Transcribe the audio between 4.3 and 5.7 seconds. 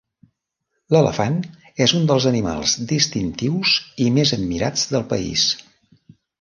admirats del país.